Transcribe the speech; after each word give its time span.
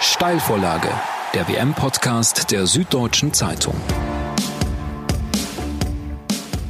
Steilvorlage, 0.00 0.90
der 1.34 1.48
WM-Podcast 1.48 2.52
der 2.52 2.68
Süddeutschen 2.68 3.32
Zeitung. 3.32 3.74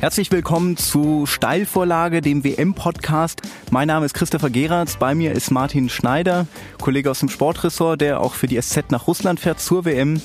Herzlich 0.00 0.32
willkommen 0.32 0.78
zu 0.78 1.26
Steilvorlage, 1.26 2.22
dem 2.22 2.42
WM-Podcast. 2.42 3.42
Mein 3.70 3.88
Name 3.88 4.06
ist 4.06 4.14
Christopher 4.14 4.48
Geratz, 4.48 4.96
bei 4.96 5.14
mir 5.14 5.32
ist 5.32 5.50
Martin 5.50 5.90
Schneider, 5.90 6.46
Kollege 6.80 7.10
aus 7.10 7.20
dem 7.20 7.28
Sportressort, 7.28 8.00
der 8.00 8.22
auch 8.22 8.32
für 8.32 8.46
die 8.46 8.58
SZ 8.58 8.90
nach 8.90 9.06
Russland 9.06 9.40
fährt 9.40 9.60
zur 9.60 9.84
WM. 9.84 10.22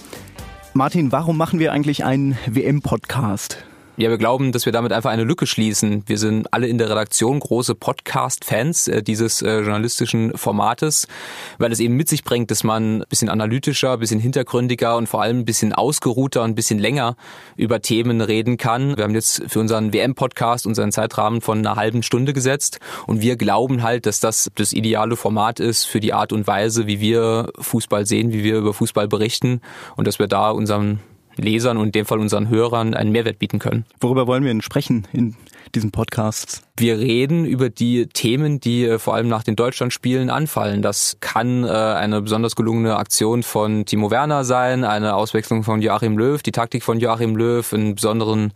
Martin, 0.73 1.11
warum 1.11 1.37
machen 1.37 1.59
wir 1.59 1.73
eigentlich 1.73 2.05
einen 2.05 2.37
WM-Podcast? 2.45 3.65
Ja, 3.95 4.09
wir 4.09 4.17
glauben, 4.17 4.51
dass 4.51 4.65
wir 4.65 4.73
damit 4.73 4.91
einfach 4.91 5.11
eine 5.11 5.23
Lücke 5.23 5.45
schließen. 5.45 6.01
Wir 6.07 6.17
sind 6.17 6.51
alle 6.51 6.65
in 6.65 6.79
der 6.79 6.89
Redaktion 6.89 7.39
große 7.39 7.75
Podcast-Fans 7.75 8.87
äh, 8.87 9.03
dieses 9.03 9.43
äh, 9.43 9.59
journalistischen 9.59 10.35
Formates, 10.35 11.07
weil 11.59 11.71
es 11.71 11.79
eben 11.79 11.95
mit 11.95 12.09
sich 12.09 12.23
bringt, 12.23 12.49
dass 12.49 12.63
man 12.63 13.01
ein 13.01 13.05
bisschen 13.07 13.29
analytischer, 13.29 13.93
ein 13.93 13.99
bisschen 13.99 14.19
hintergründiger 14.19 14.97
und 14.97 15.05
vor 15.05 15.21
allem 15.21 15.41
ein 15.41 15.45
bisschen 15.45 15.73
ausgeruhter 15.73 16.41
und 16.41 16.51
ein 16.51 16.55
bisschen 16.55 16.79
länger 16.79 17.15
über 17.55 17.83
Themen 17.83 18.21
reden 18.21 18.57
kann. 18.57 18.97
Wir 18.97 19.03
haben 19.03 19.13
jetzt 19.13 19.43
für 19.47 19.59
unseren 19.59 19.93
WM-Podcast 19.93 20.65
unseren 20.65 20.91
Zeitrahmen 20.91 21.41
von 21.41 21.59
einer 21.59 21.75
halben 21.75 22.01
Stunde 22.01 22.33
gesetzt 22.33 22.79
und 23.05 23.21
wir 23.21 23.35
glauben 23.35 23.83
halt, 23.83 24.07
dass 24.07 24.19
das 24.19 24.49
das 24.55 24.73
ideale 24.73 25.15
Format 25.15 25.59
ist 25.59 25.83
für 25.83 25.99
die 25.99 26.13
Art 26.13 26.33
und 26.33 26.47
Weise, 26.47 26.87
wie 26.87 26.99
wir 26.99 27.51
Fußball 27.59 28.07
sehen, 28.07 28.33
wie 28.33 28.43
wir 28.43 28.57
über 28.57 28.73
Fußball 28.73 29.07
berichten 29.07 29.61
und 29.95 30.07
dass 30.07 30.17
wir 30.17 30.25
da 30.25 30.49
unseren 30.49 30.99
Lesern 31.35 31.77
und 31.77 31.87
in 31.87 31.91
dem 31.91 32.05
Fall 32.05 32.19
unseren 32.19 32.49
Hörern 32.49 32.93
einen 32.93 33.11
Mehrwert 33.11 33.39
bieten 33.39 33.59
können. 33.59 33.85
Worüber 33.99 34.27
wollen 34.27 34.43
wir 34.43 34.51
denn 34.51 34.61
sprechen 34.61 35.07
in 35.13 35.35
diesem 35.75 35.91
Podcast? 35.91 36.63
Wir 36.77 36.97
reden 36.97 37.45
über 37.45 37.69
die 37.69 38.07
Themen, 38.07 38.59
die 38.59 38.85
äh, 38.85 38.99
vor 38.99 39.15
allem 39.15 39.27
nach 39.27 39.43
den 39.43 39.55
Deutschlandspielen 39.55 40.29
anfallen. 40.29 40.81
Das 40.81 41.17
kann 41.19 41.63
äh, 41.63 41.67
eine 41.67 42.21
besonders 42.21 42.55
gelungene 42.55 42.97
Aktion 42.97 43.43
von 43.43 43.85
Timo 43.85 44.11
Werner 44.11 44.43
sein, 44.43 44.83
eine 44.83 45.15
Auswechslung 45.15 45.63
von 45.63 45.81
Joachim 45.81 46.17
Löw, 46.17 46.41
die 46.41 46.51
Taktik 46.51 46.83
von 46.83 46.99
Joachim 46.99 47.35
Löw, 47.35 47.73
einen 47.73 47.95
besonderen 47.95 48.53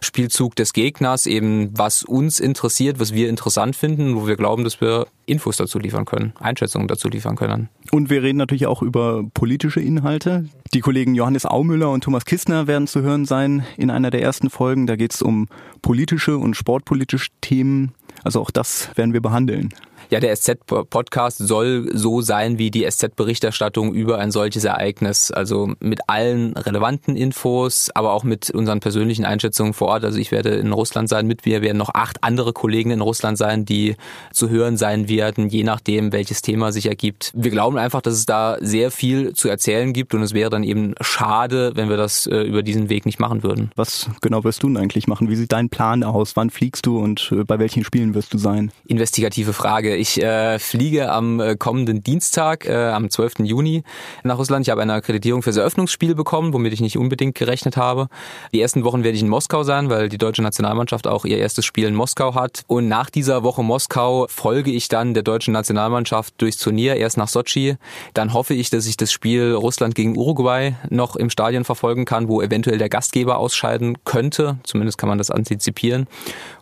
Spielzug 0.00 0.56
des 0.56 0.72
Gegners, 0.72 1.26
eben 1.26 1.70
was 1.76 2.02
uns 2.02 2.40
interessiert, 2.40 2.98
was 2.98 3.14
wir 3.14 3.28
interessant 3.28 3.76
finden, 3.76 4.16
wo 4.16 4.26
wir 4.26 4.36
glauben, 4.36 4.64
dass 4.64 4.80
wir 4.80 5.06
Infos 5.26 5.56
dazu 5.56 5.78
liefern 5.78 6.04
können, 6.04 6.32
Einschätzungen 6.40 6.88
dazu 6.88 7.08
liefern 7.08 7.36
können. 7.36 7.68
Und 7.90 8.10
wir 8.10 8.22
reden 8.22 8.38
natürlich 8.38 8.66
auch 8.66 8.82
über 8.82 9.24
politische 9.34 9.80
Inhalte. 9.80 10.48
Die 10.74 10.80
Kollegen 10.80 11.14
Johannes 11.14 11.46
Aumüller 11.46 11.90
und 11.90 12.04
Thomas 12.04 12.24
Kistner 12.24 12.66
werden 12.66 12.86
zu 12.86 13.02
hören 13.02 13.24
sein 13.24 13.64
in 13.76 13.90
einer 13.90 14.10
der 14.10 14.22
ersten 14.22 14.50
Folgen. 14.50 14.86
Da 14.86 14.96
geht 14.96 15.14
es 15.14 15.22
um 15.22 15.48
politische 15.80 16.38
und 16.38 16.54
sportpolitische 16.54 17.30
Themen. 17.40 17.92
Also 18.24 18.40
auch 18.40 18.50
das 18.50 18.90
werden 18.96 19.12
wir 19.12 19.20
behandeln. 19.20 19.70
Ja, 20.12 20.20
der 20.20 20.36
SZ-Podcast 20.36 21.38
soll 21.38 21.88
so 21.94 22.20
sein 22.20 22.58
wie 22.58 22.70
die 22.70 22.84
SZ-Berichterstattung 22.84 23.94
über 23.94 24.18
ein 24.18 24.30
solches 24.30 24.64
Ereignis. 24.64 25.30
Also 25.30 25.72
mit 25.80 26.00
allen 26.06 26.54
relevanten 26.54 27.16
Infos, 27.16 27.88
aber 27.94 28.12
auch 28.12 28.22
mit 28.22 28.50
unseren 28.50 28.80
persönlichen 28.80 29.24
Einschätzungen 29.24 29.72
vor 29.72 29.88
Ort. 29.88 30.04
Also 30.04 30.18
ich 30.18 30.30
werde 30.30 30.50
in 30.50 30.70
Russland 30.70 31.08
sein, 31.08 31.26
mit 31.26 31.46
mir 31.46 31.62
werden 31.62 31.78
noch 31.78 31.94
acht 31.94 32.22
andere 32.22 32.52
Kollegen 32.52 32.90
in 32.90 33.00
Russland 33.00 33.38
sein, 33.38 33.64
die 33.64 33.96
zu 34.34 34.50
hören 34.50 34.76
sein 34.76 35.08
werden, 35.08 35.48
je 35.48 35.64
nachdem, 35.64 36.12
welches 36.12 36.42
Thema 36.42 36.72
sich 36.72 36.88
ergibt. 36.88 37.32
Wir 37.34 37.50
glauben 37.50 37.78
einfach, 37.78 38.02
dass 38.02 38.12
es 38.12 38.26
da 38.26 38.58
sehr 38.60 38.90
viel 38.90 39.32
zu 39.32 39.48
erzählen 39.48 39.94
gibt 39.94 40.12
und 40.12 40.20
es 40.20 40.34
wäre 40.34 40.50
dann 40.50 40.62
eben 40.62 40.94
schade, 41.00 41.72
wenn 41.74 41.88
wir 41.88 41.96
das 41.96 42.26
äh, 42.26 42.42
über 42.42 42.62
diesen 42.62 42.90
Weg 42.90 43.06
nicht 43.06 43.18
machen 43.18 43.42
würden. 43.42 43.70
Was 43.76 44.10
genau 44.20 44.44
wirst 44.44 44.62
du 44.62 44.66
denn 44.66 44.76
eigentlich 44.76 45.06
machen? 45.06 45.30
Wie 45.30 45.36
sieht 45.36 45.52
dein 45.52 45.70
Plan 45.70 46.04
aus? 46.04 46.36
Wann 46.36 46.50
fliegst 46.50 46.84
du 46.84 46.98
und 46.98 47.32
äh, 47.32 47.44
bei 47.44 47.58
welchen 47.58 47.82
Spielen 47.82 48.11
wirst 48.14 48.32
du 48.34 48.38
sein? 48.38 48.72
Investigative 48.86 49.52
Frage. 49.52 49.96
Ich 49.96 50.22
äh, 50.22 50.58
fliege 50.58 51.10
am 51.10 51.40
äh, 51.40 51.56
kommenden 51.56 52.02
Dienstag, 52.02 52.66
äh, 52.66 52.72
am 52.72 53.10
12. 53.10 53.40
Juni 53.40 53.82
nach 54.22 54.38
Russland. 54.38 54.66
Ich 54.66 54.70
habe 54.70 54.82
eine 54.82 54.94
Akkreditierung 54.94 55.42
fürs 55.42 55.56
Eröffnungsspiel 55.56 56.14
bekommen, 56.14 56.52
womit 56.52 56.72
ich 56.72 56.80
nicht 56.80 56.98
unbedingt 56.98 57.34
gerechnet 57.34 57.76
habe. 57.76 58.08
Die 58.52 58.60
ersten 58.60 58.84
Wochen 58.84 59.04
werde 59.04 59.16
ich 59.16 59.22
in 59.22 59.28
Moskau 59.28 59.62
sein, 59.62 59.90
weil 59.90 60.08
die 60.08 60.18
deutsche 60.18 60.42
Nationalmannschaft 60.42 61.06
auch 61.06 61.24
ihr 61.24 61.38
erstes 61.38 61.64
Spiel 61.64 61.86
in 61.86 61.94
Moskau 61.94 62.34
hat. 62.34 62.64
Und 62.66 62.88
nach 62.88 63.10
dieser 63.10 63.42
Woche 63.42 63.62
Moskau 63.62 64.26
folge 64.28 64.70
ich 64.70 64.88
dann 64.88 65.14
der 65.14 65.22
deutschen 65.22 65.52
Nationalmannschaft 65.52 66.34
durchs 66.38 66.58
Turnier, 66.58 66.96
erst 66.96 67.16
nach 67.16 67.28
Sochi. 67.28 67.76
Dann 68.14 68.32
hoffe 68.32 68.54
ich, 68.54 68.70
dass 68.70 68.86
ich 68.86 68.96
das 68.96 69.12
Spiel 69.12 69.52
Russland 69.52 69.94
gegen 69.94 70.16
Uruguay 70.16 70.74
noch 70.90 71.16
im 71.16 71.30
Stadion 71.30 71.64
verfolgen 71.64 72.04
kann, 72.04 72.28
wo 72.28 72.42
eventuell 72.42 72.78
der 72.78 72.88
Gastgeber 72.88 73.38
ausscheiden 73.38 73.98
könnte. 74.04 74.58
Zumindest 74.64 74.98
kann 74.98 75.08
man 75.08 75.18
das 75.18 75.30
antizipieren. 75.30 76.06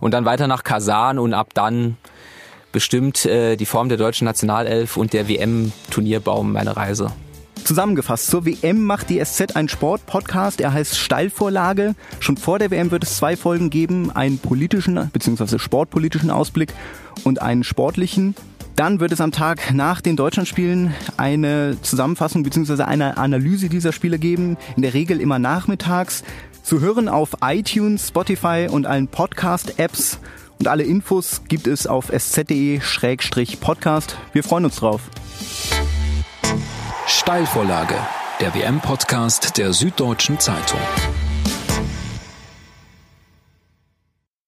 Und 0.00 0.12
dann 0.12 0.24
weiter 0.24 0.46
nach 0.46 0.64
Kasan 0.64 1.18
und 1.18 1.34
ab 1.40 1.54
dann 1.54 1.96
bestimmt 2.70 3.26
äh, 3.26 3.56
die 3.56 3.66
Form 3.66 3.88
der 3.88 3.98
deutschen 3.98 4.26
Nationalelf 4.26 4.96
und 4.96 5.12
der 5.12 5.28
WM-Turnierbaum 5.28 6.52
meine 6.52 6.76
Reise. 6.76 7.10
Zusammengefasst, 7.64 8.28
zur 8.28 8.46
WM 8.46 8.84
macht 8.84 9.10
die 9.10 9.22
SZ 9.22 9.54
einen 9.54 9.68
Sport-Podcast. 9.68 10.60
Er 10.60 10.72
heißt 10.72 10.96
Steilvorlage. 10.96 11.94
Schon 12.18 12.36
vor 12.36 12.58
der 12.58 12.70
WM 12.70 12.90
wird 12.90 13.04
es 13.04 13.16
zwei 13.16 13.36
Folgen 13.36 13.70
geben, 13.70 14.10
einen 14.10 14.38
politischen 14.38 15.10
bzw. 15.12 15.58
sportpolitischen 15.58 16.30
Ausblick 16.30 16.72
und 17.24 17.42
einen 17.42 17.64
sportlichen. 17.64 18.34
Dann 18.76 18.98
wird 18.98 19.12
es 19.12 19.20
am 19.20 19.30
Tag 19.30 19.74
nach 19.74 20.00
den 20.00 20.16
Deutschlandspielen 20.16 20.94
eine 21.16 21.76
Zusammenfassung 21.82 22.42
bzw. 22.44 22.84
eine 22.84 23.18
Analyse 23.18 23.68
dieser 23.68 23.92
Spiele 23.92 24.18
geben, 24.18 24.56
in 24.76 24.82
der 24.82 24.94
Regel 24.94 25.20
immer 25.20 25.38
nachmittags. 25.38 26.24
Zu 26.62 26.80
hören 26.80 27.08
auf 27.08 27.36
iTunes, 27.42 28.08
Spotify 28.08 28.68
und 28.70 28.86
allen 28.86 29.08
Podcast-Apps. 29.08 30.18
Und 30.60 30.68
alle 30.68 30.84
Infos 30.84 31.40
gibt 31.48 31.66
es 31.66 31.86
auf 31.86 32.10
sz.de-podcast. 32.10 34.16
Wir 34.34 34.44
freuen 34.44 34.66
uns 34.66 34.76
drauf. 34.76 35.00
Steilvorlage, 37.06 37.94
der 38.40 38.54
WM-Podcast 38.54 39.56
der 39.56 39.72
Süddeutschen 39.72 40.38
Zeitung. 40.38 40.80